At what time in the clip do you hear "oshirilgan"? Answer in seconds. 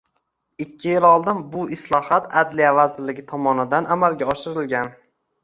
4.37-4.93